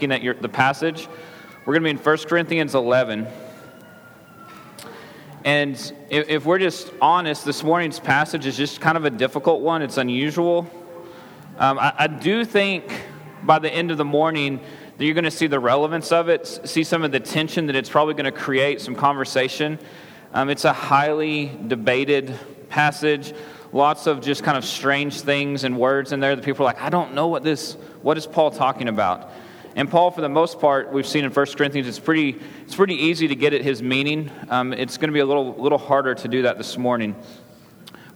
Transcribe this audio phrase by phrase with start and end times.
[0.00, 1.08] looking at your, the passage.
[1.66, 3.26] We're going to be in 1 Corinthians 11.
[5.44, 5.74] And
[6.08, 9.82] if, if, we're just honest, this morning's passage is just kind of a difficult one.
[9.82, 10.70] It's unusual.
[11.56, 13.06] Um, I, I, do think
[13.42, 14.60] by the end of the morning
[14.96, 17.74] that you're going to see the relevance of it, see some of the tension that
[17.74, 19.80] it's probably going to create, some conversation.
[20.32, 22.38] Um, it's a highly debated
[22.68, 23.34] passage.
[23.72, 26.80] Lots of just kind of strange things and words in there that people are like,
[26.80, 27.72] I don't know what this,
[28.02, 29.32] what is Paul talking about?
[29.78, 32.96] And Paul, for the most part, we've seen in 1 Corinthians, it's pretty, it's pretty
[32.96, 34.28] easy to get at his meaning.
[34.48, 37.14] Um, it's going to be a little, little harder to do that this morning.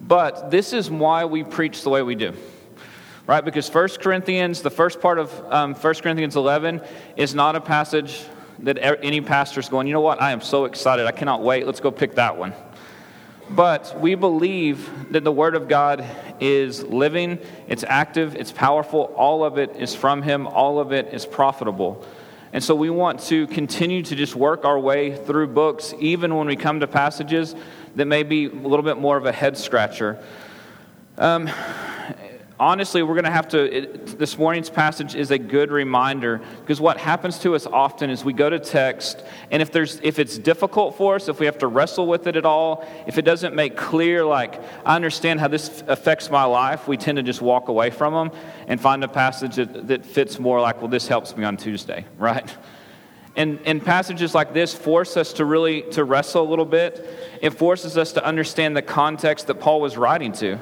[0.00, 2.32] But this is why we preach the way we do.
[3.28, 3.44] Right?
[3.44, 6.80] Because 1 Corinthians, the first part of um, 1 Corinthians 11,
[7.14, 8.24] is not a passage
[8.58, 11.06] that any pastor is going, you know what, I am so excited.
[11.06, 11.64] I cannot wait.
[11.64, 12.54] Let's go pick that one.
[13.50, 16.04] But we believe that the Word of God
[16.40, 17.38] is living,
[17.68, 19.12] it's active, it's powerful.
[19.16, 22.04] All of it is from Him, all of it is profitable.
[22.52, 26.46] And so we want to continue to just work our way through books, even when
[26.46, 27.54] we come to passages
[27.96, 30.22] that may be a little bit more of a head scratcher.
[31.18, 31.48] Um,
[32.62, 33.76] honestly, we're going to have to.
[33.76, 38.24] It, this morning's passage is a good reminder because what happens to us often is
[38.24, 41.58] we go to text, and if there's if it's difficult for us, if we have
[41.58, 45.48] to wrestle with it at all, if it doesn't make clear, like I understand how
[45.48, 49.08] this affects my life, we tend to just walk away from them and find a
[49.08, 52.54] passage that, that fits more like, well, this helps me on Tuesday, right?
[53.34, 57.08] And, and passages like this force us to really to wrestle a little bit.
[57.40, 60.58] It forces us to understand the context that Paul was writing to.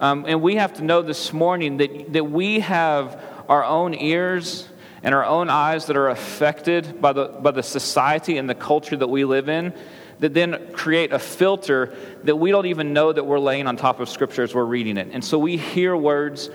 [0.00, 4.68] Um, and we have to know this morning that, that we have our own ears
[5.02, 8.96] and our own eyes that are affected by the, by the society and the culture
[8.96, 9.72] that we live in
[10.20, 14.00] that then create a filter that we don't even know that we're laying on top
[14.00, 15.08] of Scripture as we're reading it.
[15.12, 16.50] And so we hear words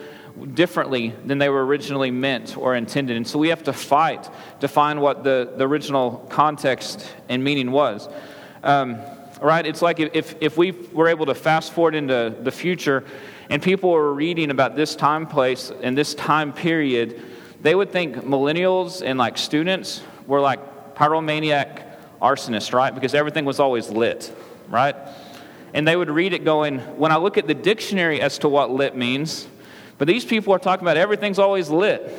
[0.53, 3.17] differently than they were originally meant or intended.
[3.17, 4.29] And so we have to fight
[4.61, 8.07] to find what the, the original context and meaning was.
[8.63, 8.99] Um,
[9.41, 9.65] right?
[9.65, 13.03] It's like if, if we were able to fast forward into the future
[13.49, 17.21] and people were reading about this time place and this time period,
[17.61, 21.83] they would think millennials and like students were like pyromaniac
[22.21, 22.93] arsonists, right?
[22.93, 24.31] Because everything was always lit,
[24.67, 24.95] right?
[25.73, 28.71] And they would read it going, when I look at the dictionary as to what
[28.71, 29.47] lit means,
[29.97, 32.11] but these people are talking about everything's always lit.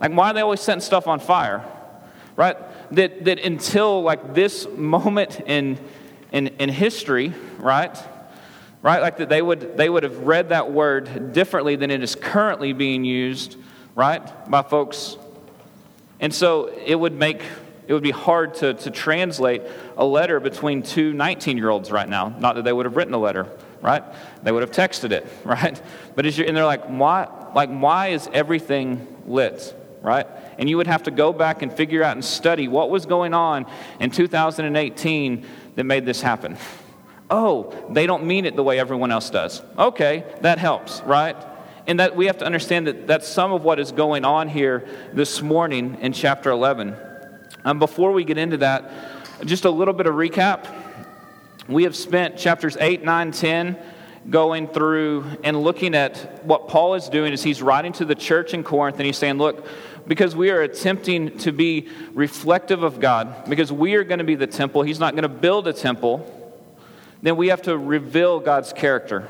[0.00, 1.64] Like, why are they always setting stuff on fire?
[2.36, 2.56] Right?
[2.92, 5.78] That, that until like this moment in
[6.32, 7.96] in, in history, right?
[8.82, 9.00] Right?
[9.00, 12.72] Like that they would, they would have read that word differently than it is currently
[12.72, 13.56] being used,
[13.94, 14.22] right?
[14.50, 15.16] By folks.
[16.20, 17.42] And so it would make,
[17.86, 19.62] it would be hard to, to translate
[19.96, 22.28] a letter between two 19 year olds right now.
[22.28, 23.48] Not that they would have written a letter,
[23.82, 24.04] right?
[24.42, 25.80] They would have texted it, right?
[26.14, 29.74] But as you're, and they're like, why, like, why is everything lit?
[30.02, 30.26] right?
[30.58, 33.34] And you would have to go back and figure out and study what was going
[33.34, 33.66] on
[34.00, 35.46] in 2018
[35.78, 36.56] that made this happen.
[37.30, 39.62] Oh, they don't mean it the way everyone else does.
[39.78, 41.36] Okay, that helps, right?
[41.86, 44.88] And that we have to understand that that's some of what is going on here
[45.12, 46.96] this morning in chapter 11.
[47.64, 48.90] Um, before we get into that,
[49.44, 50.66] just a little bit of recap.
[51.68, 53.78] We have spent chapters 8, 9, 10
[54.30, 58.54] going through and looking at what Paul is doing is he's writing to the church
[58.54, 59.66] in Corinth and he's saying, Look,
[60.08, 64.34] because we are attempting to be reflective of God, because we are going to be
[64.34, 66.34] the temple, He's not going to build a temple,
[67.22, 69.28] then we have to reveal God's character.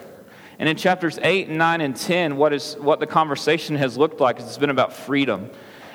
[0.58, 4.38] And in chapters 8, 9, and 10, what, is, what the conversation has looked like
[4.38, 5.50] is it's been about freedom.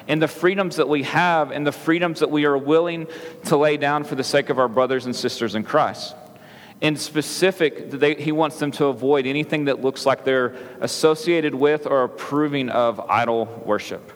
[0.07, 3.07] And the freedoms that we have and the freedoms that we are willing
[3.45, 6.15] to lay down for the sake of our brothers and sisters in Christ.
[6.83, 11.87] In specific, they, he wants them to avoid anything that looks like they're associated with
[11.87, 14.11] or approving of idol worship.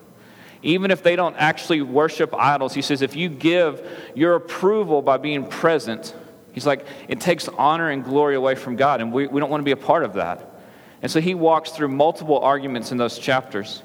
[0.63, 5.15] Even if they don't actually worship idols, he says, if you give your approval by
[5.15, 6.13] being present,
[6.51, 9.61] he's like, it takes honor and glory away from God, and we, we don't want
[9.61, 10.59] to be a part of that.
[11.01, 13.81] And so he walks through multiple arguments in those chapters.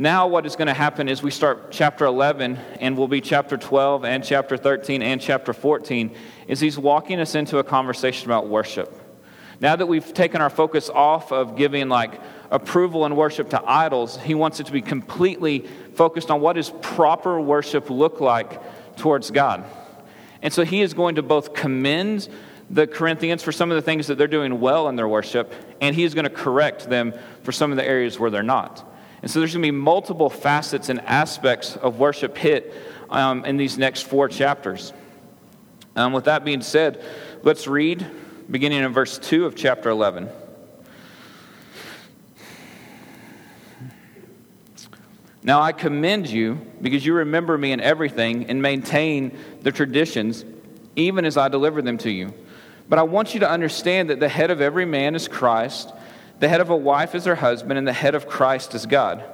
[0.00, 3.56] Now, what is going to happen is we start chapter 11, and we'll be chapter
[3.56, 6.14] 12, and chapter 13, and chapter 14,
[6.46, 8.96] is he's walking us into a conversation about worship.
[9.60, 12.20] Now that we've taken our focus off of giving like
[12.52, 16.70] approval and worship to idols, he wants it to be completely focused on what does
[16.80, 18.62] proper worship look like
[18.98, 19.64] towards God.
[20.42, 22.28] And so he is going to both commend
[22.70, 25.96] the Corinthians for some of the things that they're doing well in their worship, and
[25.96, 28.84] he is going to correct them for some of the areas where they're not.
[29.22, 32.72] And so there's going to be multiple facets and aspects of worship hit
[33.10, 34.92] um, in these next four chapters.
[35.96, 37.02] Um, with that being said,
[37.42, 38.06] let's read
[38.50, 40.28] beginning in verse 2 of chapter 11.
[45.42, 50.44] Now I commend you because you remember me in everything and maintain the traditions,
[50.94, 52.34] even as I deliver them to you.
[52.88, 55.92] But I want you to understand that the head of every man is Christ,
[56.40, 59.24] the head of a wife is her husband, and the head of Christ is God.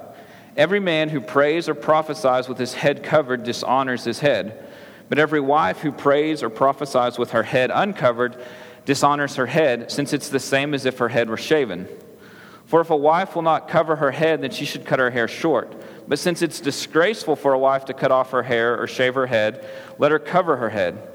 [0.57, 4.67] Every man who prays or prophesies with his head covered dishonors his head.
[5.09, 8.41] But every wife who prays or prophesies with her head uncovered
[8.85, 11.87] dishonors her head, since it's the same as if her head were shaven.
[12.65, 15.27] For if a wife will not cover her head, then she should cut her hair
[15.27, 15.75] short.
[16.07, 19.27] But since it's disgraceful for a wife to cut off her hair or shave her
[19.27, 19.67] head,
[19.99, 21.14] let her cover her head.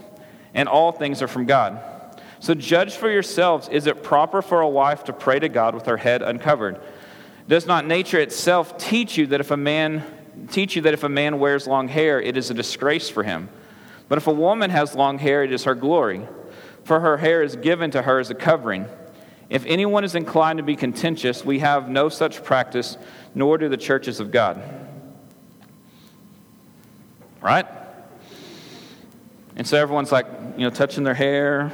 [0.53, 1.79] and all things are from God.
[2.39, 5.85] So judge for yourselves is it proper for a wife to pray to God with
[5.85, 6.81] her head uncovered?
[7.47, 10.03] Does not nature itself teach you that if a man
[10.49, 13.49] teach you that if a man wears long hair, it is a disgrace for him?
[14.09, 16.27] But if a woman has long hair, it is her glory,
[16.83, 18.87] for her hair is given to her as a covering.
[19.49, 22.97] If anyone is inclined to be contentious, we have no such practice,
[23.35, 24.63] nor do the churches of God.
[27.41, 27.65] Right?
[29.61, 30.25] And so everyone's like,
[30.57, 31.71] you know, touching their hair,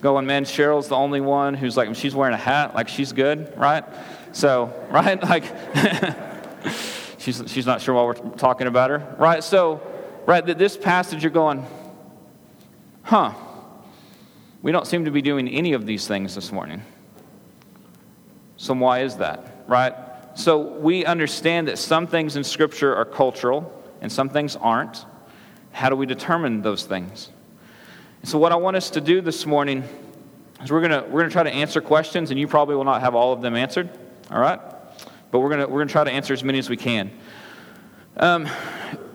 [0.00, 3.52] going, man, Cheryl's the only one who's like, she's wearing a hat, like she's good,
[3.58, 3.82] right?
[4.30, 5.20] So, right?
[5.20, 5.42] Like,
[7.18, 9.42] she's, she's not sure why we're talking about her, right?
[9.42, 9.80] So,
[10.24, 11.66] right, this passage you're going,
[13.02, 13.34] huh,
[14.62, 16.80] we don't seem to be doing any of these things this morning.
[18.56, 19.94] So, why is that, right?
[20.36, 25.06] So, we understand that some things in Scripture are cultural and some things aren't.
[25.72, 27.30] How do we determine those things?
[28.20, 29.84] And so, what I want us to do this morning
[30.62, 33.14] is we're going we're gonna try to answer questions, and you probably will not have
[33.14, 33.88] all of them answered,
[34.30, 34.60] all right?
[35.30, 37.10] But we're going we're gonna try to answer as many as we can.
[38.16, 38.48] Um,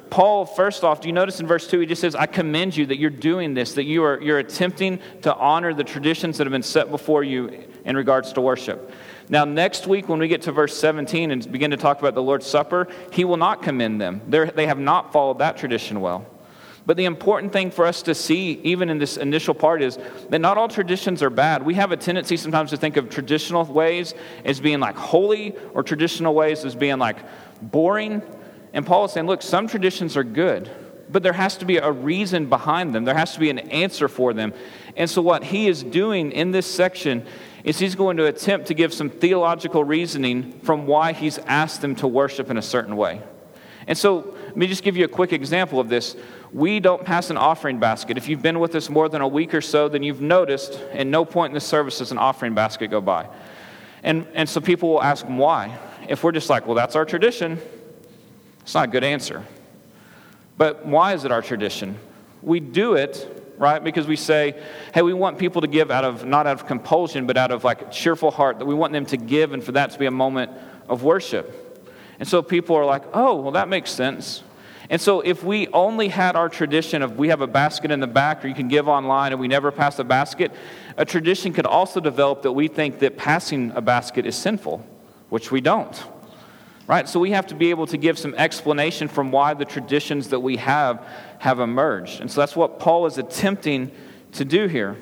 [0.09, 2.85] Paul, first off, do you notice in verse 2, he just says, I commend you
[2.85, 6.53] that you're doing this, that you are, you're attempting to honor the traditions that have
[6.53, 8.93] been set before you in regards to worship.
[9.27, 12.21] Now, next week, when we get to verse 17 and begin to talk about the
[12.21, 14.21] Lord's Supper, he will not commend them.
[14.27, 16.25] They're, they have not followed that tradition well.
[16.85, 19.97] But the important thing for us to see, even in this initial part, is
[20.29, 21.63] that not all traditions are bad.
[21.63, 25.81] We have a tendency sometimes to think of traditional ways as being like holy or
[25.81, 27.17] traditional ways as being like
[27.61, 28.21] boring.
[28.73, 30.69] And Paul is saying, look, some traditions are good,
[31.09, 34.07] but there has to be a reason behind them, there has to be an answer
[34.07, 34.53] for them.
[34.95, 37.25] And so, what he is doing in this section
[37.63, 41.95] is he's going to attempt to give some theological reasoning from why he's asked them
[41.95, 43.21] to worship in a certain way.
[43.87, 46.15] And so, let me just give you a quick example of this.
[46.53, 48.17] We don't pass an offering basket.
[48.17, 51.07] If you've been with us more than a week or so, then you've noticed at
[51.07, 53.27] no point in the service does an offering basket go by.
[54.01, 55.77] And, and so people will ask why.
[56.07, 57.59] If we're just like, well, that's our tradition,
[58.61, 59.43] it's not a good answer.
[60.57, 61.97] But why is it our tradition?
[62.41, 64.57] We do it, right, because we say,
[64.93, 67.65] hey, we want people to give out of, not out of compulsion, but out of
[67.65, 70.05] like a cheerful heart, that we want them to give and for that to be
[70.05, 70.49] a moment
[70.87, 71.63] of worship.
[72.19, 74.43] And so people are like, oh, well, that makes sense.
[74.89, 78.07] And so if we only had our tradition of we have a basket in the
[78.07, 80.51] back or you can give online and we never pass a basket,
[80.97, 84.85] a tradition could also develop that we think that passing a basket is sinful,
[85.29, 86.03] which we don't.
[86.87, 87.09] Right?
[87.09, 90.39] So we have to be able to give some explanation from why the traditions that
[90.39, 91.03] we have
[91.39, 92.21] have emerged.
[92.21, 93.91] And so that's what Paul is attempting
[94.33, 94.97] to do here.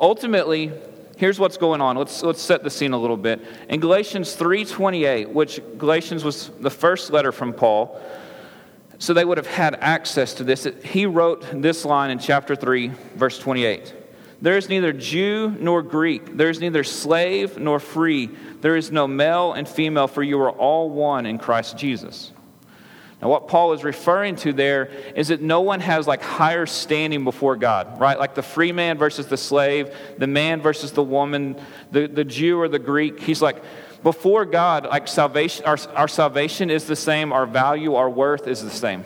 [0.00, 0.72] Ultimately,
[1.18, 1.96] here's what's going on.
[1.96, 3.44] Let's, let's set the scene a little bit.
[3.68, 8.00] In Galatians 3:28, which Galatians was the first letter from Paul,
[8.98, 10.66] so they would have had access to this.
[10.84, 13.94] He wrote this line in chapter 3, verse 28.
[14.40, 16.36] There is neither Jew nor Greek.
[16.36, 18.30] There is neither slave nor free.
[18.60, 22.32] There is no male and female, for you are all one in Christ Jesus.
[23.20, 27.24] Now, what Paul is referring to there is that no one has like higher standing
[27.24, 28.18] before God, right?
[28.18, 31.60] Like the free man versus the slave, the man versus the woman,
[31.90, 33.20] the, the Jew or the Greek.
[33.20, 33.62] He's like,
[34.04, 38.62] before God, like salvation, our, our salvation is the same, our value, our worth is
[38.62, 39.04] the same.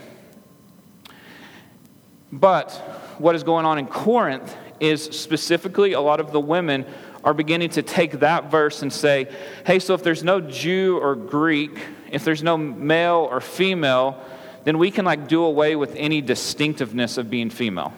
[2.30, 2.72] But
[3.16, 6.84] what is going on in Corinth is specifically a lot of the women
[7.24, 9.28] are beginning to take that verse and say,
[9.64, 11.78] hey, so if there's no Jew or Greek,
[12.12, 14.22] if there's no male or female,
[14.64, 17.92] then we can like do away with any distinctiveness of being female.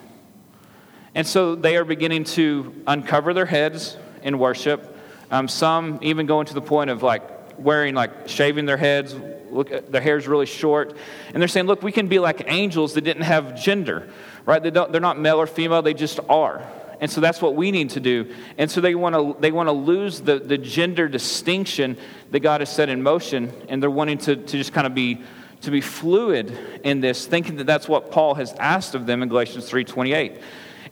[1.14, 4.96] And so they are beginning to uncover their heads in worship.
[5.30, 9.14] Um, some even going to the point of like wearing, like shaving their heads
[9.54, 10.96] look, their hair's really short.
[11.32, 14.08] And they're saying, look, we can be like angels that didn't have gender,
[14.44, 14.62] right?
[14.62, 16.62] They don't, they're not male or female, they just are.
[17.00, 18.34] And so that's what we need to do.
[18.58, 21.96] And so they want to, they want to lose the, the gender distinction
[22.30, 25.22] that God has set in motion, and they're wanting to, to just kind of be
[25.64, 29.28] to be fluid in this, thinking that that's what Paul has asked of them in
[29.28, 30.40] Galatians 3:28.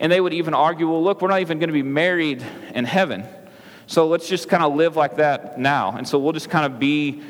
[0.01, 2.45] And they would even argue, well, look, we're not even going to be married
[2.75, 3.25] in heaven.
[3.87, 5.95] So let's just kind of live like that now.
[5.97, 7.23] And so we'll just kind of be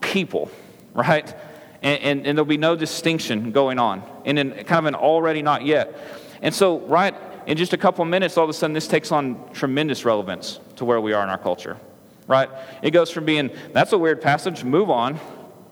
[0.00, 0.50] people,
[0.94, 1.34] right?
[1.82, 4.02] And, and, and there'll be no distinction going on.
[4.24, 5.98] And in kind of an already not yet.
[6.40, 7.14] And so, right,
[7.46, 10.84] in just a couple minutes, all of a sudden, this takes on tremendous relevance to
[10.84, 11.78] where we are in our culture,
[12.26, 12.48] right?
[12.82, 15.18] It goes from being, that's a weird passage, move on,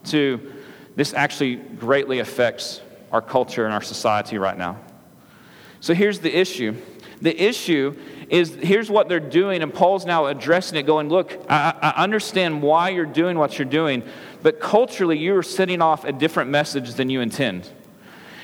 [0.04, 0.52] to
[0.96, 4.78] this actually greatly affects our culture and our society right now.
[5.80, 6.76] So here's the issue.
[7.20, 7.96] The issue
[8.28, 12.62] is here's what they're doing, and Paul's now addressing it, going, Look, I, I understand
[12.62, 14.02] why you're doing what you're doing,
[14.42, 17.68] but culturally, you are setting off a different message than you intend.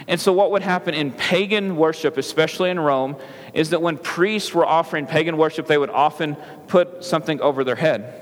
[0.08, 3.16] And so, what would happen in pagan worship, especially in Rome,
[3.52, 6.34] is that when priests were offering pagan worship, they would often
[6.66, 8.14] put something over their head.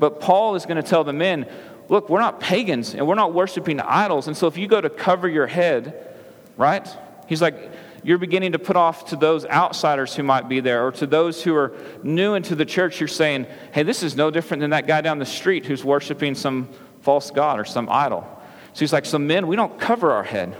[0.00, 1.46] But Paul is going to tell the men,
[1.88, 4.26] look, we're not pagans and we're not worshiping idols.
[4.26, 6.16] And so, if you go to cover your head,
[6.56, 6.86] right?
[7.28, 7.70] He's like,
[8.02, 11.44] you're beginning to put off to those outsiders who might be there or to those
[11.44, 14.88] who are new into the church, you're saying, hey, this is no different than that
[14.88, 16.68] guy down the street who's worshiping some
[17.02, 18.26] false god or some idol.
[18.72, 20.56] So he's like, so men, we don't cover our head.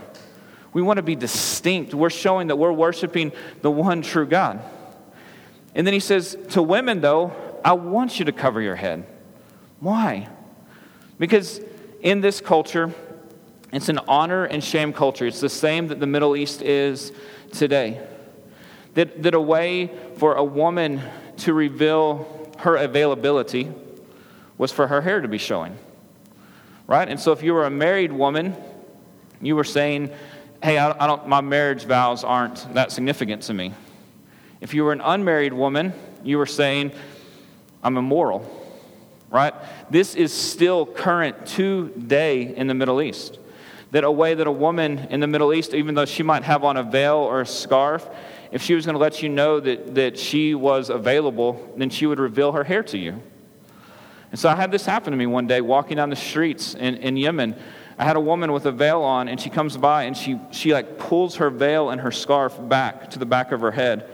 [0.75, 1.93] We want to be distinct.
[1.93, 4.61] We're showing that we're worshiping the one true God.
[5.73, 7.31] And then he says, To women, though,
[7.63, 9.07] I want you to cover your head.
[9.79, 10.27] Why?
[11.17, 11.61] Because
[12.01, 12.93] in this culture,
[13.71, 15.25] it's an honor and shame culture.
[15.25, 17.13] It's the same that the Middle East is
[17.53, 18.05] today.
[18.95, 21.01] That, that a way for a woman
[21.37, 23.71] to reveal her availability
[24.57, 25.77] was for her hair to be showing.
[26.85, 27.07] Right?
[27.07, 28.57] And so if you were a married woman,
[29.41, 30.11] you were saying,
[30.63, 33.73] hey, I, I don't, my marriage vows aren't that significant to me.
[34.61, 35.93] If you were an unmarried woman,
[36.23, 36.91] you were saying,
[37.83, 38.49] I'm immoral,
[39.29, 39.53] right?
[39.89, 43.37] This is still current today in the Middle East.
[43.91, 46.63] That a way that a woman in the Middle East, even though she might have
[46.63, 48.07] on a veil or a scarf,
[48.51, 52.05] if she was going to let you know that, that she was available, then she
[52.05, 53.21] would reveal her hair to you.
[54.31, 56.95] And so I had this happen to me one day walking down the streets in,
[56.95, 57.55] in Yemen.
[57.97, 60.73] I had a woman with a veil on, and she comes by and she, she
[60.73, 64.09] like pulls her veil and her scarf back to the back of her head.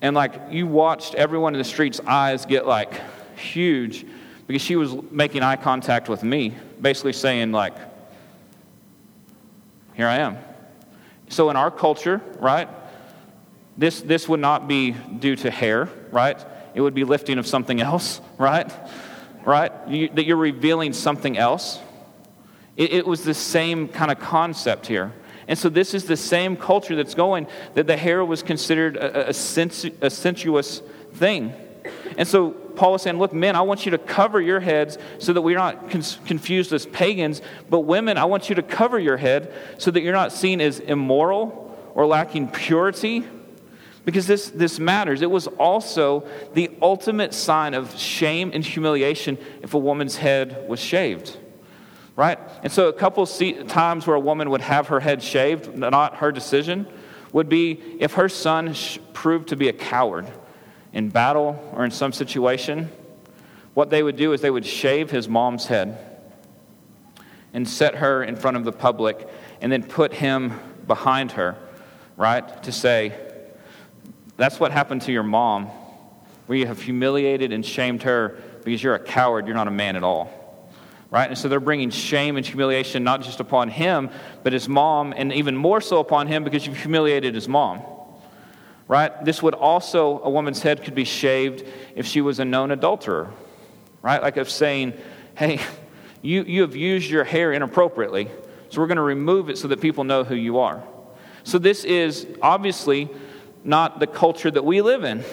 [0.00, 3.00] And like you watched everyone in the street's eyes get like
[3.36, 4.04] huge
[4.48, 7.74] because she was making eye contact with me, basically saying, like,
[9.94, 10.38] here I am.
[11.28, 12.68] So in our culture, right,
[13.76, 16.42] this, this would not be due to hair, right?
[16.74, 18.72] It would be lifting of something else, right?
[19.44, 19.72] Right?
[19.86, 21.78] You, that you're revealing something else.
[22.78, 25.12] It, it was the same kind of concept here.
[25.48, 29.30] And so this is the same culture that's going, that the hair was considered a,
[29.30, 30.80] a, sensu, a sensuous
[31.14, 31.52] thing.
[32.16, 35.32] And so Paul is saying, Look, men, I want you to cover your heads so
[35.32, 37.42] that we're not confused as pagans.
[37.68, 40.78] But women, I want you to cover your head so that you're not seen as
[40.78, 43.24] immoral or lacking purity.
[44.04, 45.22] Because this, this matters.
[45.22, 50.78] It was also the ultimate sign of shame and humiliation if a woman's head was
[50.78, 51.36] shaved
[52.18, 52.40] right?
[52.64, 56.32] And so, a couple times where a woman would have her head shaved, not her
[56.32, 56.84] decision,
[57.32, 58.74] would be if her son
[59.12, 60.26] proved to be a coward
[60.92, 62.90] in battle or in some situation.
[63.74, 65.96] What they would do is they would shave his mom's head
[67.54, 69.28] and set her in front of the public
[69.60, 70.58] and then put him
[70.88, 71.56] behind her,
[72.16, 72.64] right?
[72.64, 73.16] To say,
[74.36, 75.66] that's what happened to your mom,
[76.46, 79.94] where you have humiliated and shamed her because you're a coward, you're not a man
[79.94, 80.37] at all
[81.10, 81.28] right?
[81.28, 84.10] And so they're bringing shame and humiliation not just upon him,
[84.42, 87.82] but his mom, and even more so upon him because you've humiliated his mom,
[88.86, 89.24] right?
[89.24, 91.64] This would also, a woman's head could be shaved
[91.96, 93.30] if she was a known adulterer,
[94.02, 94.22] right?
[94.22, 94.94] Like of saying,
[95.36, 95.60] hey,
[96.22, 98.28] you, you have used your hair inappropriately,
[98.68, 100.82] so we're going to remove it so that people know who you are.
[101.44, 103.08] So this is obviously
[103.64, 105.24] not the culture that we live in.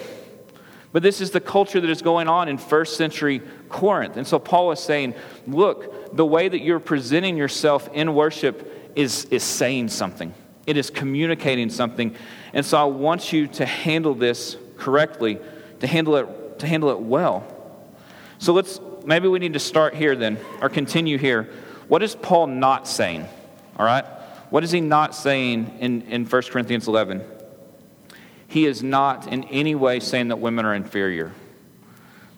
[0.95, 4.15] But this is the culture that is going on in first century Corinth.
[4.15, 5.13] And so Paul is saying,
[5.45, 10.33] look, the way that you're presenting yourself in worship is, is saying something,
[10.65, 12.15] it is communicating something.
[12.53, 15.37] And so I want you to handle this correctly,
[15.81, 17.45] to handle it, to handle it well.
[18.37, 21.49] So let's maybe we need to start here then, or continue here.
[21.89, 23.27] What is Paul not saying?
[23.75, 24.05] All right?
[24.49, 27.34] What is he not saying in, in 1 Corinthians 11?
[28.47, 31.33] He is not in any way saying that women are inferior.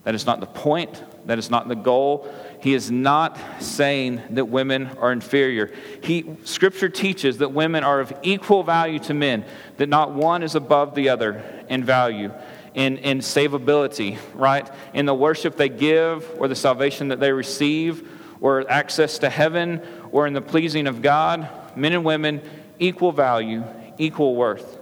[0.03, 1.03] That is not the point.
[1.27, 2.33] That is not the goal.
[2.61, 5.71] He is not saying that women are inferior.
[6.01, 9.45] He, scripture teaches that women are of equal value to men,
[9.75, 12.31] that not one is above the other in value,
[12.73, 14.69] in, in savability, right?
[14.93, 18.09] In the worship they give, or the salvation that they receive,
[18.39, 21.49] or access to heaven, or in the pleasing of God.
[21.75, 22.41] Men and women,
[22.79, 23.63] equal value,
[23.97, 24.76] equal worth.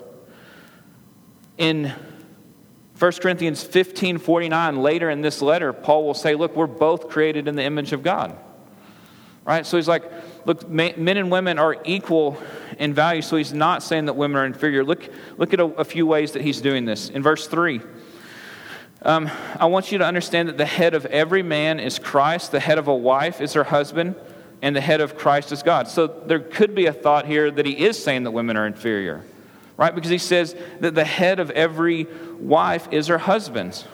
[1.57, 1.93] In
[2.97, 7.47] 1 Corinthians 15 49, later in this letter, Paul will say, Look, we're both created
[7.47, 8.37] in the image of God.
[9.43, 9.65] Right?
[9.65, 10.11] So he's like,
[10.45, 12.37] Look, men and women are equal
[12.79, 13.21] in value.
[13.21, 14.83] So he's not saying that women are inferior.
[14.83, 17.09] Look, look at a, a few ways that he's doing this.
[17.09, 17.81] In verse 3,
[19.01, 22.59] um, I want you to understand that the head of every man is Christ, the
[22.59, 24.15] head of a wife is her husband,
[24.61, 25.87] and the head of Christ is God.
[25.87, 29.23] So there could be a thought here that he is saying that women are inferior
[29.77, 29.93] right?
[29.93, 32.07] Because he says that the head of every
[32.39, 33.85] wife is her husband's.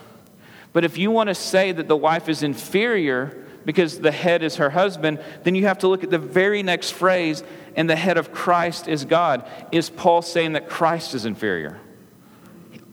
[0.74, 4.56] But if you want to say that the wife is inferior because the head is
[4.56, 7.44] her husband, then you have to look at the very next phrase,
[7.76, 9.48] and the head of Christ is God.
[9.72, 11.80] Is Paul saying that Christ is inferior?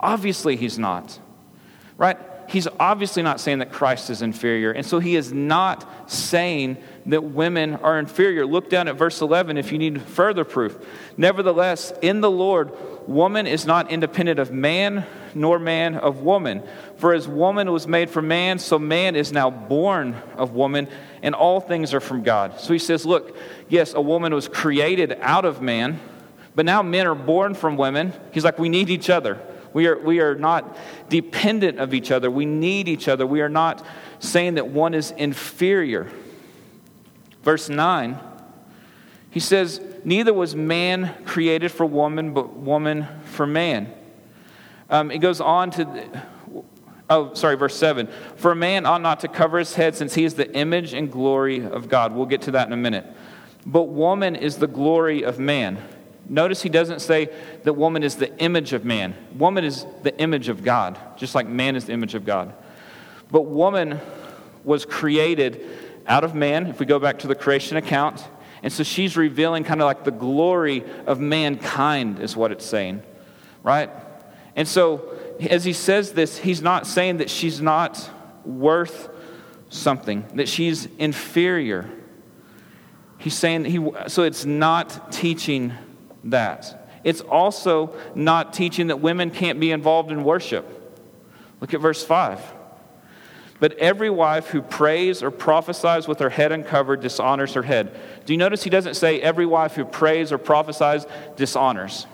[0.01, 1.19] Obviously, he's not,
[1.97, 2.19] right?
[2.49, 4.73] He's obviously not saying that Christ is inferior.
[4.73, 8.47] And so he is not saying that women are inferior.
[8.47, 10.79] Look down at verse 11 if you need further proof.
[11.19, 12.73] Nevertheless, in the Lord,
[13.07, 16.63] woman is not independent of man, nor man of woman.
[16.97, 20.89] For as woman was made from man, so man is now born of woman,
[21.23, 22.59] and all things are from God.
[22.61, 23.37] So he says, Look,
[23.69, 26.01] yes, a woman was created out of man,
[26.55, 28.15] but now men are born from women.
[28.33, 29.39] He's like, We need each other.
[29.73, 30.77] We are, we are not
[31.09, 32.31] dependent of each other.
[32.31, 33.27] We need each other.
[33.27, 33.85] We are not
[34.19, 36.11] saying that one is inferior.
[37.43, 38.19] Verse 9,
[39.31, 43.93] he says, Neither was man created for woman, but woman for man.
[44.91, 46.23] Um, it goes on to,
[47.11, 48.09] oh, sorry, verse 7.
[48.37, 51.11] For a man ought not to cover his head since he is the image and
[51.11, 52.15] glory of God.
[52.15, 53.07] We'll get to that in a minute.
[53.67, 55.83] But woman is the glory of man.
[56.29, 57.31] Notice he doesn't say
[57.65, 59.15] that woman is the image of man.
[59.37, 62.53] Woman is the image of God, just like man is the image of God.
[63.31, 64.01] But woman
[64.65, 65.65] was created
[66.07, 68.27] out of man, if we go back to the creation account.
[68.63, 73.03] And so she's revealing kind of like the glory of mankind, is what it's saying,
[73.63, 73.91] right?
[74.57, 75.17] And so
[75.49, 78.11] as he says this, he's not saying that she's not
[78.45, 79.09] worth
[79.69, 81.89] something, that she's inferior.
[83.19, 85.73] He's saying he, so it's not teaching
[86.25, 86.89] that.
[87.05, 90.67] It's also not teaching that women can't be involved in worship.
[91.61, 92.55] Look at verse 5.
[93.61, 97.99] But every wife who prays or prophesies with her head uncovered dishonors her head.
[98.25, 102.07] Do you notice he doesn't say every wife who prays or prophesies dishonors?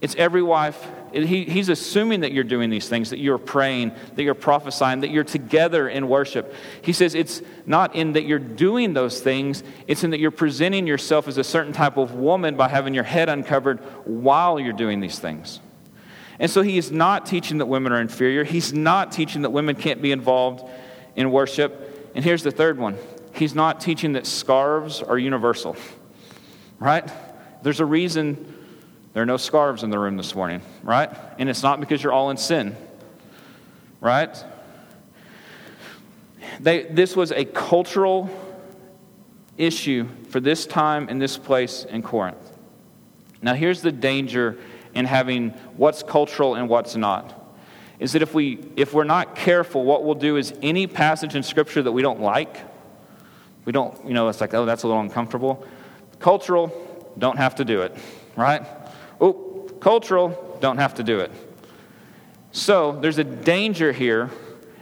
[0.00, 0.86] It's every wife.
[1.12, 5.10] He, he's assuming that you're doing these things, that you're praying, that you're prophesying, that
[5.10, 6.54] you're together in worship.
[6.82, 10.86] He says it's not in that you're doing those things, it's in that you're presenting
[10.86, 15.00] yourself as a certain type of woman by having your head uncovered while you're doing
[15.00, 15.60] these things.
[16.38, 18.44] And so he is not teaching that women are inferior.
[18.44, 20.68] He's not teaching that women can't be involved
[21.16, 22.12] in worship.
[22.14, 22.96] And here's the third one
[23.32, 25.76] he's not teaching that scarves are universal,
[26.78, 27.08] right?
[27.62, 28.57] There's a reason
[29.18, 31.10] there are no scarves in the room this morning, right?
[31.40, 32.76] And it's not because you're all in sin,
[34.00, 34.44] right?
[36.60, 38.30] They, this was a cultural
[39.56, 42.38] issue for this time and this place in Corinth.
[43.42, 44.56] Now, here's the danger
[44.94, 47.58] in having what's cultural and what's not.
[47.98, 51.42] Is that if, we, if we're not careful, what we'll do is any passage in
[51.42, 52.56] Scripture that we don't like,
[53.64, 55.66] we don't, you know, it's like, oh, that's a little uncomfortable.
[56.20, 56.72] Cultural,
[57.18, 57.96] don't have to do it,
[58.36, 58.64] right?
[59.88, 61.32] Cultural, don't have to do it.
[62.52, 64.28] So there's a danger here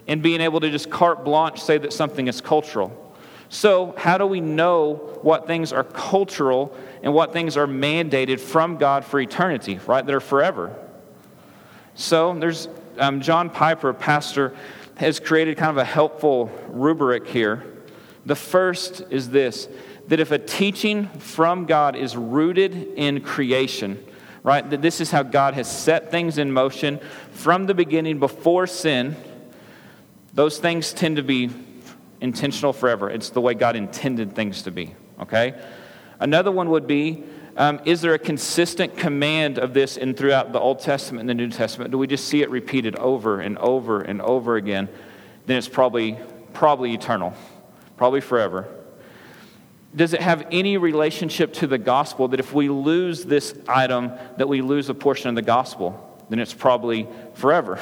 [0.09, 3.14] in being able to just carte blanche say that something is cultural.
[3.49, 8.79] So, how do we know what things are cultural and what things are mandated from
[8.79, 10.05] God for eternity, right?
[10.05, 10.75] That are forever.
[11.95, 14.57] So, there's um, John Piper, pastor,
[14.97, 17.64] has created kind of a helpful rubric here.
[18.25, 19.69] The first is this
[20.09, 24.05] that if a teaching from God is rooted in creation,
[24.47, 24.71] right?
[24.71, 27.01] That this is how God has set things in motion
[27.33, 29.17] from the beginning before sin.
[30.35, 31.51] Those things tend to be
[32.21, 33.11] intentional forever.
[33.11, 35.61] It's the way God intended things to be, okay?
[36.21, 37.25] Another one would be
[37.57, 41.35] um, is there a consistent command of this in throughout the Old Testament and the
[41.35, 41.91] New Testament?
[41.91, 44.89] Do we just see it repeated over and over and over again?
[45.47, 46.19] Then it's probably
[46.53, 47.35] probably eternal,
[47.97, 48.76] probably forever
[49.97, 54.49] does it have any relationship to the gospel that if we lose this item, that
[54.49, 56.03] we lose a portion of the gospel?
[56.29, 57.81] Then it's probably forever.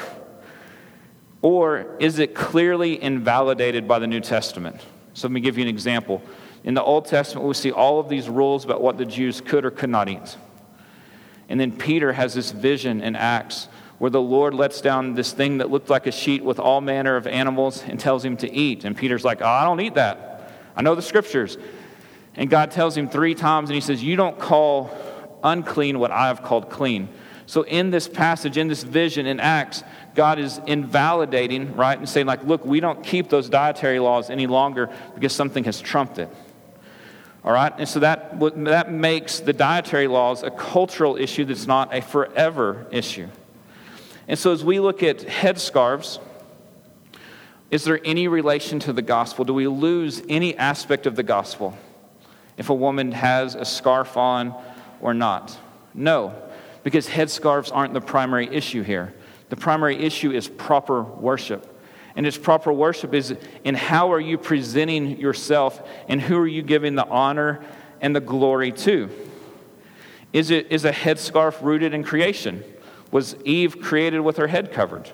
[1.41, 4.81] Or is it clearly invalidated by the New Testament?
[5.13, 6.21] So let me give you an example.
[6.63, 9.65] In the Old Testament, we see all of these rules about what the Jews could
[9.65, 10.37] or could not eat.
[11.49, 15.59] And then Peter has this vision in Acts where the Lord lets down this thing
[15.59, 18.83] that looked like a sheet with all manner of animals and tells him to eat.
[18.83, 20.51] And Peter's like, Oh, I don't eat that.
[20.75, 21.57] I know the scriptures.
[22.37, 24.91] And God tells him three times, and he says, You don't call
[25.43, 27.09] unclean what I have called clean.
[27.47, 29.83] So, in this passage, in this vision in Acts,
[30.15, 34.47] God is invalidating, right, and saying, like, look, we don't keep those dietary laws any
[34.47, 36.29] longer because something has trumped it.
[37.43, 37.71] All right?
[37.77, 42.87] And so that, that makes the dietary laws a cultural issue that's not a forever
[42.89, 43.27] issue.
[44.27, 46.19] And so, as we look at headscarves,
[47.69, 49.45] is there any relation to the gospel?
[49.45, 51.77] Do we lose any aspect of the gospel
[52.57, 54.55] if a woman has a scarf on
[55.01, 55.57] or not?
[55.93, 56.33] No,
[56.83, 59.13] because headscarves aren't the primary issue here.
[59.49, 61.71] The primary issue is proper worship.
[62.15, 66.61] And its proper worship is in how are you presenting yourself and who are you
[66.61, 67.63] giving the honor
[68.01, 69.09] and the glory to?
[70.31, 72.63] Is, it, is a headscarf rooted in creation?
[73.11, 75.09] Was Eve created with her head covered?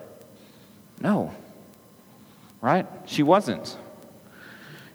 [0.99, 1.33] No.
[2.61, 2.87] Right?
[3.05, 3.77] She wasn't.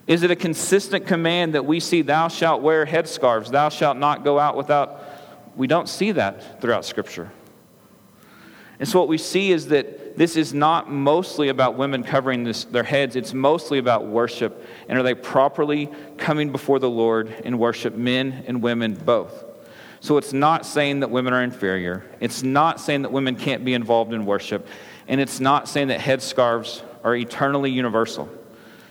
[0.07, 4.23] Is it a consistent command that we see, thou shalt wear headscarves, thou shalt not
[4.23, 5.01] go out without?
[5.57, 7.31] We don't see that throughout Scripture.
[8.79, 12.63] And so, what we see is that this is not mostly about women covering this,
[12.65, 14.65] their heads, it's mostly about worship.
[14.87, 19.43] And are they properly coming before the Lord in worship, men and women both?
[19.99, 23.73] So, it's not saying that women are inferior, it's not saying that women can't be
[23.73, 24.67] involved in worship,
[25.07, 28.29] and it's not saying that headscarves are eternally universal.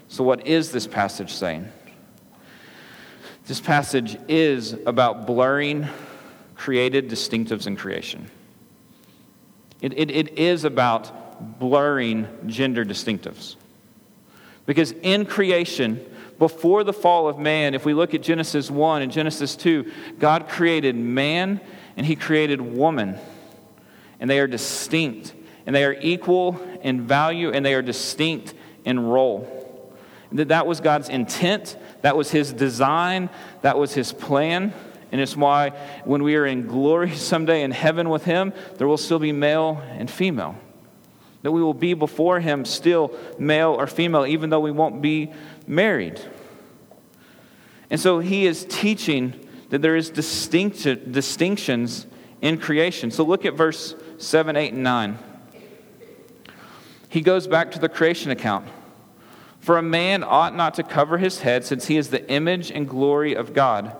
[0.08, 1.70] So, what is this passage saying?
[3.46, 5.86] This passage is about blurring
[6.56, 8.30] created distinctives in creation.
[9.80, 13.56] It, it, it is about blurring gender distinctives.
[14.64, 16.04] Because in creation,
[16.38, 20.48] before the fall of man, if we look at Genesis 1 and Genesis 2, God
[20.48, 21.60] created man
[21.96, 23.16] and he created woman.
[24.18, 25.34] And they are distinct,
[25.66, 29.65] and they are equal in value, and they are distinct in role.
[30.32, 33.30] That that was God's intent, that was his design,
[33.62, 34.72] that was his plan.
[35.12, 35.70] And it's why
[36.04, 39.82] when we are in glory someday in heaven with Him, there will still be male
[39.92, 40.56] and female.
[41.42, 45.32] That we will be before Him still male or female, even though we won't be
[45.66, 46.20] married.
[47.88, 52.06] And so He is teaching that there is distinct, distinctions
[52.40, 53.10] in creation.
[53.10, 55.18] So look at verse 7, 8, and 9.
[57.08, 58.66] He goes back to the creation account.
[59.66, 62.88] For a man ought not to cover his head, since he is the image and
[62.88, 63.96] glory of God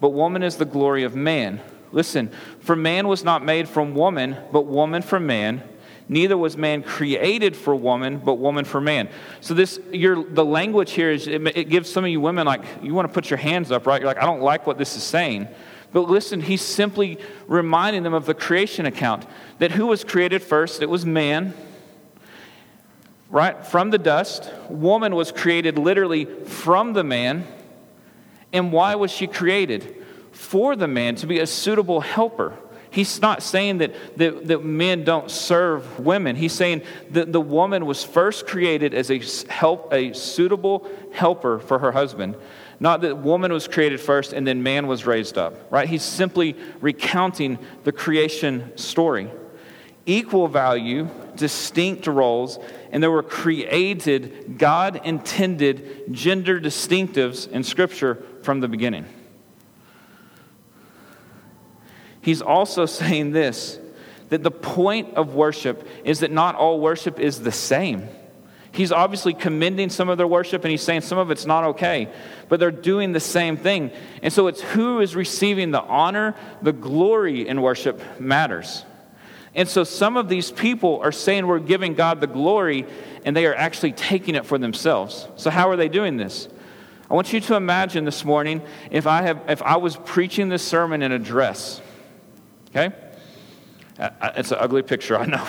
[0.00, 1.60] but woman is the glory of man.
[1.92, 5.62] Listen, for man was not made from woman, but woman from man.
[6.08, 9.08] Neither was man created for woman, but woman for man.
[9.40, 12.62] So this, your, the language here is it, it gives some of you women like
[12.82, 14.00] you want to put your hands up, right?
[14.00, 15.48] You're like, I don't like what this is saying.
[15.92, 19.26] But listen, he's simply reminding them of the creation account
[19.58, 20.82] that who was created first?
[20.82, 21.54] It was man,
[23.30, 23.64] right?
[23.66, 24.50] From the dust.
[24.68, 27.46] Woman was created literally from the man.
[28.52, 30.04] And why was she created?
[30.32, 32.56] For the man to be a suitable helper.
[32.90, 36.34] He's not saying that, that, that men don't serve women.
[36.34, 39.20] He's saying that the woman was first created as a,
[39.52, 42.36] help, a suitable helper for her husband.
[42.80, 45.88] Not that woman was created first and then man was raised up, right?
[45.88, 49.30] He's simply recounting the creation story.
[50.06, 52.58] Equal value, distinct roles,
[52.90, 59.06] and there were created, God intended gender distinctives in Scripture from the beginning.
[62.20, 63.78] He's also saying this
[64.28, 68.08] that the point of worship is that not all worship is the same.
[68.72, 72.12] He's obviously commending some of their worship and he's saying some of it's not okay,
[72.48, 73.90] but they're doing the same thing.
[74.22, 78.84] And so it's who is receiving the honor, the glory in worship matters.
[79.56, 82.86] And so some of these people are saying we're giving God the glory
[83.24, 85.26] and they are actually taking it for themselves.
[85.36, 86.48] So, how are they doing this?
[87.10, 90.62] I want you to imagine this morning if I, have, if I was preaching this
[90.62, 91.80] sermon in a dress.
[92.68, 92.94] Okay?
[93.98, 95.46] Uh, uh, it's an ugly picture, I know.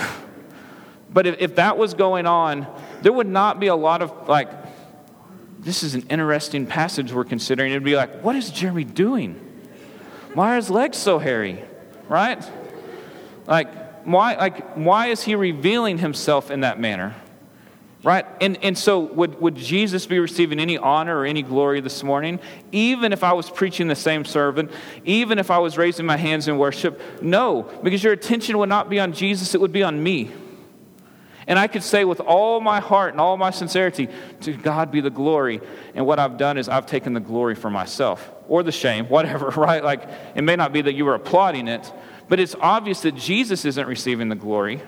[1.12, 2.66] but if, if that was going on,
[3.02, 4.50] there would not be a lot of, like,
[5.58, 7.72] this is an interesting passage we're considering.
[7.72, 9.34] It'd be like, what is Jeremy doing?
[10.32, 11.62] Why are his legs so hairy?
[12.08, 12.42] Right?
[13.46, 17.14] Like, why, like, why is he revealing himself in that manner?
[18.04, 18.26] Right?
[18.40, 22.40] And, and so, would, would Jesus be receiving any honor or any glory this morning?
[22.72, 24.70] Even if I was preaching the same sermon,
[25.04, 27.00] even if I was raising my hands in worship?
[27.22, 30.32] No, because your attention would not be on Jesus, it would be on me.
[31.46, 34.08] And I could say with all my heart and all my sincerity,
[34.42, 35.60] to God be the glory.
[35.94, 39.48] And what I've done is I've taken the glory for myself or the shame, whatever,
[39.56, 39.82] right?
[39.82, 41.92] Like it may not be that you were applauding it,
[42.32, 44.80] but it's obvious that Jesus isn't receiving the glory.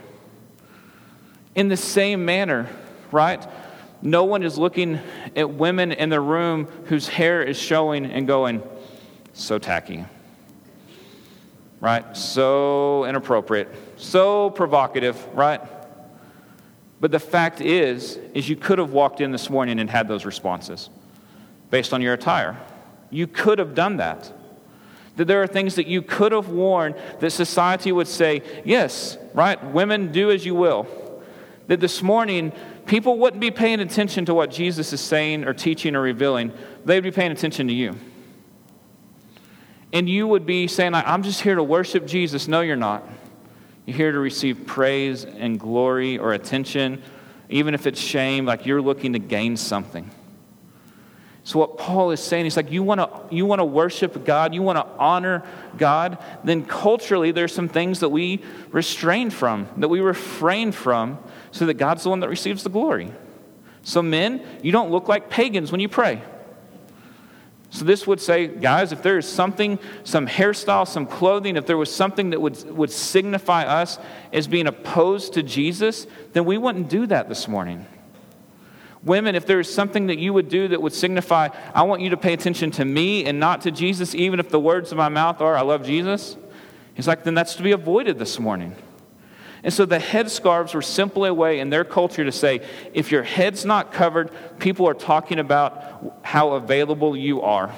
[1.55, 2.71] In the same manner,
[3.13, 3.47] right?
[4.01, 4.99] No one is looking
[5.37, 8.63] at women in the room whose hair is showing and going,
[9.35, 10.07] so tacky,
[11.83, 12.17] right?
[12.17, 15.61] So inappropriate, so provocative, right?
[16.99, 20.25] But the fact is, is you could have walked in this morning and had those
[20.25, 20.89] responses
[21.69, 22.59] based on your attire.
[23.11, 24.33] You could have done that.
[25.17, 29.63] That there are things that you could have worn that society would say, yes, right,
[29.73, 30.87] women do as you will.
[31.69, 32.53] That this morning,
[32.87, 36.53] people wouldn't be paying attention to what Jesus is saying or teaching or revealing,
[36.85, 37.97] they'd be paying attention to you.
[39.93, 42.49] And you would be saying, I'm just here to worship Jesus.
[42.49, 43.09] No, you're not.
[43.87, 47.01] You're here to receive praise and glory or attention,
[47.49, 50.11] even if it's shame, like you're looking to gain something.
[51.47, 54.63] So, what Paul is saying, he's like, you want to you wanna worship God, you
[54.63, 55.43] want to honor
[55.77, 61.19] God, then culturally there's some things that we restrain from, that we refrain from,
[61.51, 63.13] so that God's the one that receives the glory.
[63.83, 66.23] So, men, you don't look like pagans when you pray.
[67.69, 71.77] So this would say, guys, if there is something, some hairstyle, some clothing, if there
[71.77, 73.99] was something that would, would signify us
[74.33, 77.85] as being opposed to Jesus, then we wouldn't do that this morning.
[79.05, 82.11] Women, if there is something that you would do that would signify, I want you
[82.11, 85.11] to pay attention to me and not to Jesus, even if the words of my
[85.11, 86.37] mouth are, I love Jesus,
[86.95, 88.75] he's like, then that's to be avoided this morning.
[89.63, 92.61] And so the headscarves were simply a way in their culture to say,
[92.93, 97.75] if your head's not covered, people are talking about how available you are,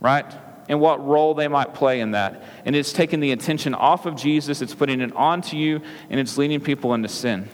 [0.00, 0.26] right?
[0.68, 2.42] And what role they might play in that.
[2.64, 6.38] And it's taking the attention off of Jesus, it's putting it onto you, and it's
[6.38, 7.48] leading people into sin.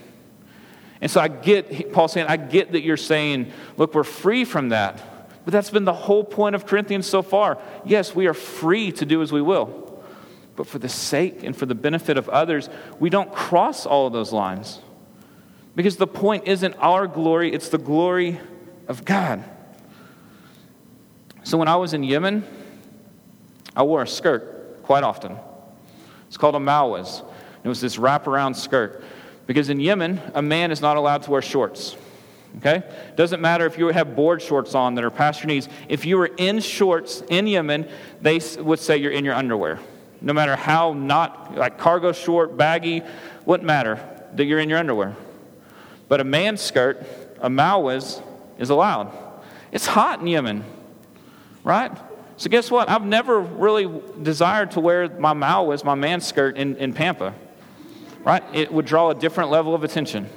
[1.00, 4.70] And so I get, Paul saying, I get that you're saying, look, we're free from
[4.70, 5.02] that.
[5.44, 7.58] But that's been the whole point of Corinthians so far.
[7.84, 9.80] Yes, we are free to do as we will
[10.60, 14.12] but for the sake and for the benefit of others, we don't cross all of
[14.12, 14.78] those lines.
[15.74, 18.38] Because the point isn't our glory, it's the glory
[18.86, 19.42] of God.
[21.44, 22.44] So when I was in Yemen,
[23.74, 25.38] I wore a skirt quite often.
[26.26, 27.24] It's called a mawaz.
[27.64, 29.02] It was this wraparound skirt.
[29.50, 31.96] Because in Yemen, a man is not allowed to wear shorts.
[32.58, 32.84] Okay?
[33.16, 35.68] Doesn't matter if you have board shorts on that are past your knees.
[35.88, 37.88] If you were in shorts in Yemen,
[38.20, 39.80] they would say you're in your underwear
[40.20, 43.02] no matter how not, like cargo short, baggy,
[43.44, 43.98] wouldn't matter
[44.34, 45.16] that you're in your underwear.
[46.08, 47.04] But a man's skirt,
[47.40, 48.22] a mawaz,
[48.58, 49.12] is allowed.
[49.72, 50.64] It's hot in Yemen,
[51.64, 51.90] right?
[52.36, 52.88] So guess what?
[52.88, 53.90] I've never really
[54.22, 57.34] desired to wear my mawaz, my man's skirt, in, in Pampa,
[58.24, 58.42] right?
[58.52, 60.28] It would draw a different level of attention.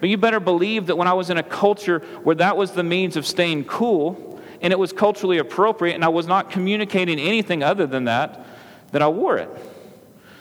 [0.00, 2.82] But you better believe that when I was in a culture where that was the
[2.82, 7.62] means of staying cool, and it was culturally appropriate, and I was not communicating anything
[7.62, 8.46] other than that,
[8.92, 9.50] that I wore it.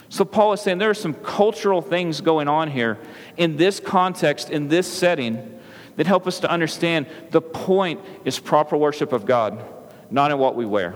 [0.09, 2.97] So Paul is saying there are some cultural things going on here
[3.37, 5.59] in this context, in this setting,
[5.97, 9.63] that help us to understand the point is proper worship of God,
[10.09, 10.95] not in what we wear.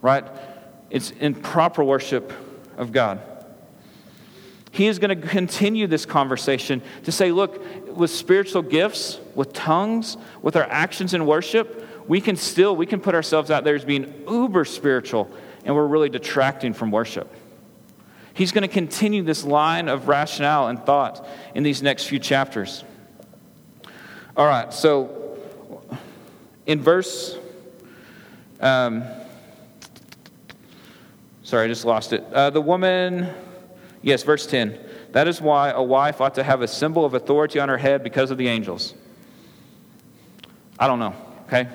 [0.00, 0.24] Right?
[0.90, 2.32] It's in proper worship
[2.76, 3.20] of God.
[4.76, 7.64] He is going to continue this conversation to say, look,
[7.96, 13.00] with spiritual gifts, with tongues, with our actions in worship, we can still we can
[13.00, 15.30] put ourselves out there as being uber spiritual
[15.64, 17.32] and we're really detracting from worship.
[18.34, 22.84] He's going to continue this line of rationale and thought in these next few chapters.
[24.36, 25.38] All right, so
[26.66, 27.38] in verse,
[28.60, 29.04] um,
[31.44, 32.22] sorry, I just lost it.
[32.30, 33.32] Uh, the woman,
[34.06, 34.78] yes, verse 10.
[35.12, 38.02] That is why a wife ought to have a symbol of authority on her head
[38.02, 38.94] because of the angels.
[40.78, 41.14] I don't know,
[41.46, 41.68] okay?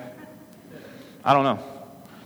[1.24, 1.60] I don't know.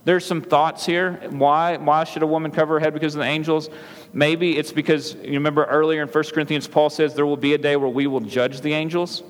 [0.06, 1.14] There's some thoughts here.
[1.32, 3.70] Why, why should a woman cover her head because of the angels?
[4.14, 7.58] Maybe it's because, you remember earlier in 1 Corinthians, Paul says there will be a
[7.58, 9.24] day where we will judge the angels.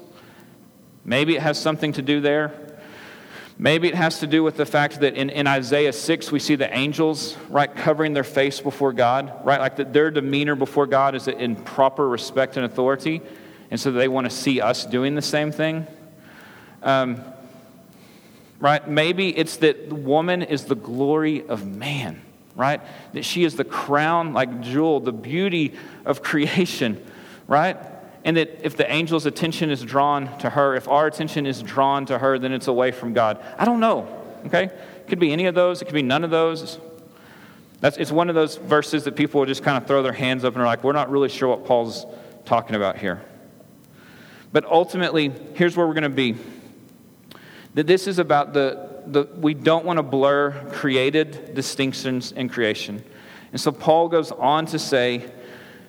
[1.06, 2.65] Maybe it has something to do there.
[3.58, 6.56] Maybe it has to do with the fact that in, in Isaiah 6, we see
[6.56, 9.62] the angels, right, covering their face before God, right?
[9.62, 13.22] Like the, their demeanor before God is in proper respect and authority.
[13.72, 15.88] And so they want to see us doing the same thing.
[16.84, 17.24] Um,
[18.60, 18.86] right?
[18.88, 22.22] Maybe it's that woman is the glory of man,
[22.56, 22.82] right?
[23.14, 27.04] That she is the crown, like jewel, the beauty of creation,
[27.48, 27.78] right?
[28.26, 32.08] And that if the angel's attention is drawn to her, if our attention is drawn
[32.08, 33.42] to her, then it's away from God.
[33.58, 34.08] I don't know,
[34.48, 34.64] okay?
[34.64, 36.80] It could be any of those, it could be none of those.
[37.82, 40.44] That's, it's one of those verses that people will just kind of throw their hands
[40.44, 42.06] up and are like, we're not really sure what Paul's
[42.44, 43.22] talking about here.
[44.52, 46.36] But ultimately, here's where we're going to be.
[47.76, 53.04] That this is about the, the we don't want to blur created distinctions in creation.
[53.52, 55.30] And so Paul goes on to say,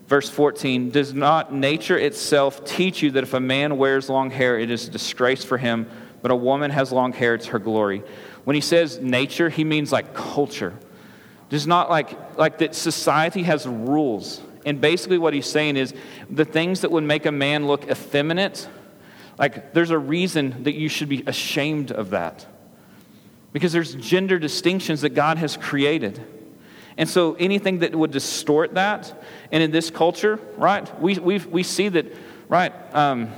[0.06, 4.58] verse 14, does not nature itself teach you that if a man wears long hair,
[4.58, 5.88] it is a disgrace for him,
[6.22, 8.02] but a woman has long hair, it's her glory?
[8.44, 10.74] When he says nature, he means like culture.
[11.48, 14.40] Does not like, like that society has rules.
[14.64, 15.94] And basically, what he's saying is
[16.28, 18.68] the things that would make a man look effeminate,
[19.38, 22.46] like there's a reason that you should be ashamed of that.
[23.52, 26.20] Because there's gender distinctions that God has created.
[26.96, 31.62] And so anything that would distort that, and in this culture, right, we, we, we
[31.62, 32.06] see that,
[32.48, 33.30] right, um,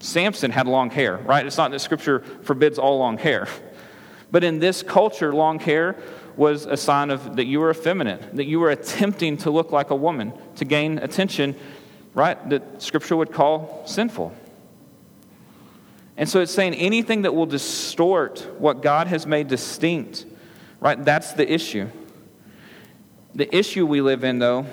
[0.00, 1.46] Samson had long hair, right?
[1.46, 3.46] It's not that scripture forbids all long hair.
[4.30, 5.96] But in this culture, long hair
[6.36, 9.90] was a sign of that you were effeminate, that you were attempting to look like
[9.90, 11.54] a woman to gain attention,
[12.14, 12.48] right?
[12.48, 14.34] That scripture would call sinful.
[16.16, 20.26] And so it's saying anything that will distort what God has made distinct,
[20.80, 21.02] right?
[21.02, 21.88] That's the issue.
[23.34, 24.66] The issue we live in, though,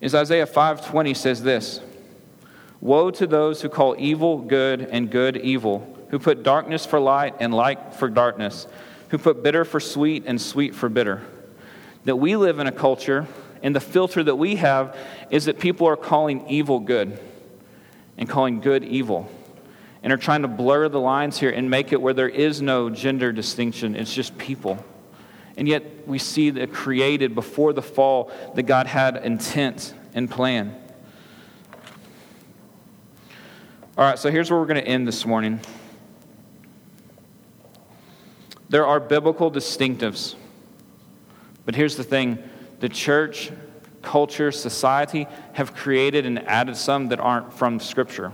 [0.00, 1.80] is Isaiah 5:20 says this:
[2.80, 7.34] "Woe to those who call evil good and good evil, who put darkness for light
[7.40, 8.66] and light for darkness,
[9.08, 11.22] who put bitter for sweet and sweet for bitter."
[12.04, 13.26] That we live in a culture,
[13.62, 14.94] and the filter that we have
[15.30, 17.18] is that people are calling evil good
[18.18, 19.28] and calling good evil
[20.02, 22.90] and are trying to blur the lines here and make it where there is no
[22.90, 23.96] gender distinction.
[23.96, 24.84] It's just people.
[25.58, 30.74] And yet we see that created before the fall that God had intent and plan.
[33.98, 35.58] All right, so here's where we're going to end this morning.
[38.68, 40.36] There are biblical distinctives.
[41.66, 42.38] But here's the thing
[42.78, 43.50] the church,
[44.00, 48.32] culture, society have created and added some that aren't from Scripture.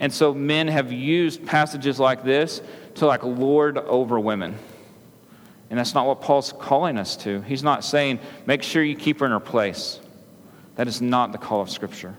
[0.00, 2.62] And so men have used passages like this
[2.94, 4.56] to like lord over women.
[5.68, 7.40] And that's not what Paul's calling us to.
[7.42, 10.00] He's not saying, make sure you keep her in her place.
[10.76, 12.14] That is not the call of Scripture.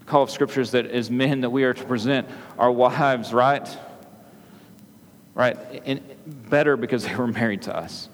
[0.00, 2.26] The call of Scripture is that as men that we are to present
[2.58, 3.68] our wives, right?
[5.34, 5.56] Right?
[5.84, 6.00] And
[6.48, 8.08] better because they were married to us.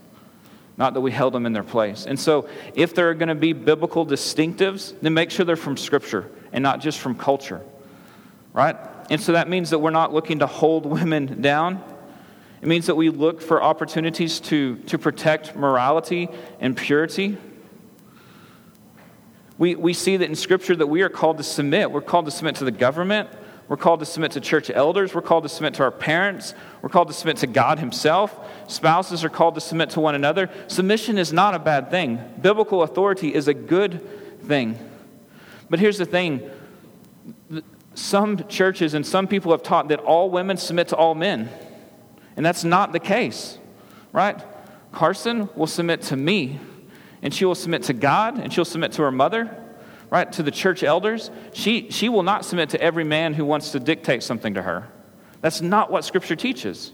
[0.76, 2.04] Not that we held them in their place.
[2.04, 5.76] And so, if there are going to be biblical distinctives, then make sure they're from
[5.76, 7.62] Scripture and not just from culture.
[8.52, 8.76] Right?
[9.10, 11.82] And so that means that we're not looking to hold women down
[12.66, 17.38] it means that we look for opportunities to, to protect morality and purity.
[19.56, 21.92] We, we see that in Scripture that we are called to submit.
[21.92, 23.30] We're called to submit to the government.
[23.68, 25.14] We're called to submit to church elders.
[25.14, 26.54] We're called to submit to our parents.
[26.82, 28.36] We're called to submit to God Himself.
[28.66, 30.50] Spouses are called to submit to one another.
[30.66, 34.76] Submission is not a bad thing, biblical authority is a good thing.
[35.70, 36.50] But here's the thing
[37.94, 41.48] some churches and some people have taught that all women submit to all men.
[42.36, 43.58] And that's not the case,
[44.12, 44.40] right?
[44.92, 46.60] Carson will submit to me,
[47.22, 49.56] and she will submit to God, and she'll submit to her mother,
[50.10, 50.30] right?
[50.32, 51.30] To the church elders.
[51.52, 54.86] She, she will not submit to every man who wants to dictate something to her.
[55.40, 56.92] That's not what Scripture teaches.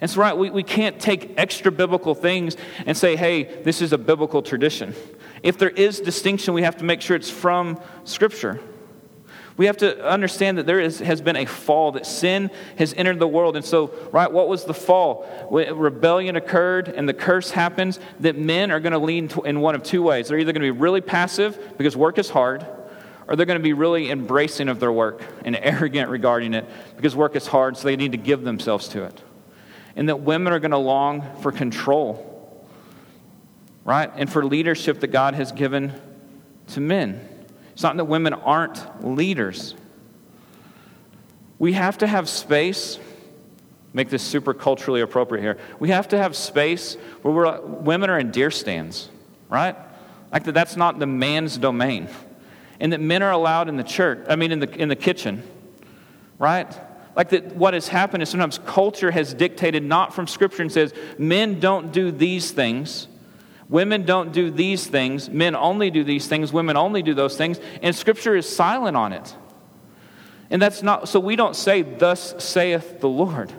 [0.00, 3.92] And so, right, we, we can't take extra biblical things and say, hey, this is
[3.92, 4.94] a biblical tradition.
[5.42, 8.60] If there is distinction, we have to make sure it's from Scripture.
[9.58, 13.18] We have to understand that there is, has been a fall, that sin has entered
[13.18, 13.56] the world.
[13.56, 15.26] And so, right, what was the fall?
[15.50, 19.82] Rebellion occurred and the curse happens, that men are going to lean in one of
[19.82, 20.28] two ways.
[20.28, 22.64] They're either going to be really passive because work is hard,
[23.26, 27.16] or they're going to be really embracing of their work and arrogant regarding it because
[27.16, 29.22] work is hard, so they need to give themselves to it.
[29.96, 32.64] And that women are going to long for control,
[33.84, 34.08] right?
[34.14, 36.00] And for leadership that God has given
[36.68, 37.37] to men.
[37.78, 39.76] It's not that women aren't leaders.
[41.60, 42.98] We have to have space,
[43.92, 45.58] make this super culturally appropriate here.
[45.78, 49.08] We have to have space where women are in deer stands,
[49.48, 49.76] right?
[50.32, 52.08] Like that, that's not the man's domain.
[52.80, 55.44] And that men are allowed in the church, I mean, in the, in the kitchen,
[56.40, 56.76] right?
[57.14, 60.92] Like that, what has happened is sometimes culture has dictated not from Scripture and says,
[61.16, 63.06] men don't do these things.
[63.68, 65.28] Women don't do these things.
[65.28, 66.52] Men only do these things.
[66.52, 67.60] Women only do those things.
[67.82, 69.36] And Scripture is silent on it.
[70.50, 73.52] And that's not, so we don't say, Thus saith the Lord.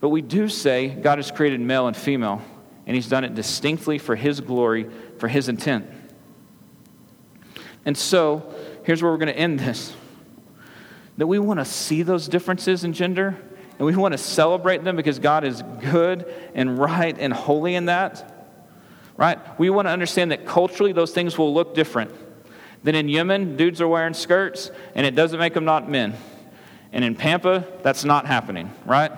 [0.00, 2.42] But we do say, God has created male and female,
[2.86, 4.86] and He's done it distinctly for His glory,
[5.18, 5.86] for His intent.
[7.86, 9.94] And so, here's where we're going to end this
[11.16, 13.40] that we want to see those differences in gender,
[13.78, 17.86] and we want to celebrate them because God is good and right and holy in
[17.86, 18.33] that.
[19.16, 19.38] Right?
[19.58, 22.10] We want to understand that culturally those things will look different.
[22.82, 26.14] Then in Yemen, dudes are wearing skirts, and it doesn't make them not men.
[26.92, 29.10] And in Pampa, that's not happening, right?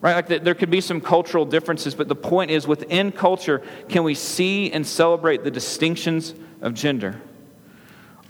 [0.00, 0.14] Right?
[0.14, 4.04] Like the, there could be some cultural differences, but the point is within culture, can
[4.04, 7.20] we see and celebrate the distinctions of gender?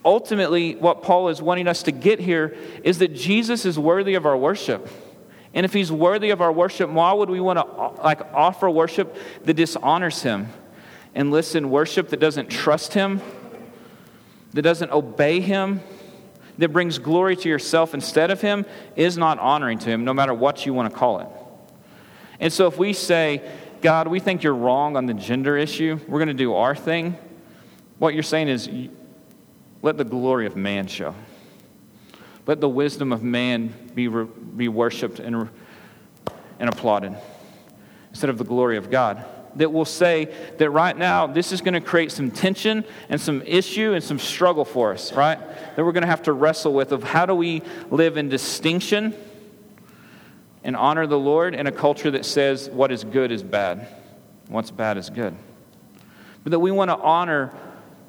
[0.04, 4.26] Ultimately, what Paul is wanting us to get here is that Jesus is worthy of
[4.26, 4.88] our worship.
[5.54, 9.16] And if he's worthy of our worship, why would we want to like offer worship
[9.44, 10.48] that dishonors him?
[11.14, 13.20] And listen, worship that doesn't trust him,
[14.54, 15.80] that doesn't obey him,
[16.58, 18.64] that brings glory to yourself instead of him
[18.96, 21.28] is not honoring to him, no matter what you want to call it.
[22.40, 23.42] And so if we say,
[23.82, 27.16] God, we think you're wrong on the gender issue, we're going to do our thing,
[27.98, 28.68] what you're saying is,
[29.82, 31.14] let the glory of man show.
[32.46, 35.48] Let the wisdom of man be, be worshiped and,
[36.58, 37.14] and applauded
[38.10, 39.24] instead of the glory of God.
[39.56, 43.42] That will say that right now, this is going to create some tension and some
[43.42, 45.38] issue and some struggle for us, right?
[45.76, 49.14] That we're going to have to wrestle with of how do we live in distinction
[50.64, 53.86] and honor the Lord in a culture that says what is good is bad,
[54.48, 55.36] what's bad is good.
[56.44, 57.52] But that we want to honor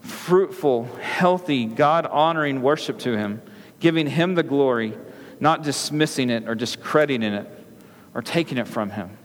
[0.01, 3.41] fruitful, healthy, God honoring worship to Him
[3.83, 4.97] giving Him the glory,
[5.41, 7.49] not dismissing it or discrediting it
[8.13, 9.17] or taking it from Him.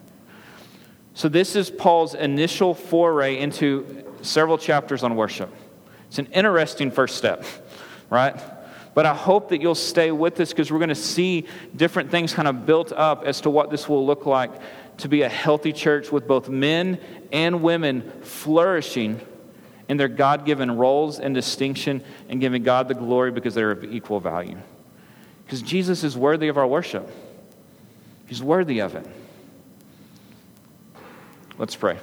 [1.15, 5.55] So, this is Paul's initial foray into several chapters on worship.
[6.09, 7.45] It's an interesting first step,
[8.11, 8.37] right?
[8.95, 11.47] But I hope that you'll stay with us because we're going to see
[11.77, 14.51] different things kind of built up as to what this will look like
[14.99, 16.99] to be a healthy church with both men
[17.31, 19.21] and women flourishing
[19.89, 23.85] in their God given roles and distinction and giving God the glory because they're of
[23.85, 24.59] equal value.
[25.45, 27.11] Because Jesus is worthy of our worship,
[28.27, 29.07] He's worthy of it.
[31.57, 31.99] Let's pray.